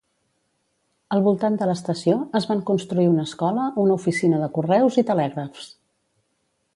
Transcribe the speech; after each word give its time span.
Al 1.17 1.21
voltant 1.27 1.57
de 1.59 1.67
l'estació, 1.71 2.15
es 2.39 2.47
van 2.53 2.63
construir 2.71 3.07
una 3.11 3.27
escola, 3.29 3.67
una 3.85 3.99
oficina 4.03 4.41
de 4.45 4.49
correus 4.57 4.99
i 5.03 5.07
telègrafs. 5.11 5.73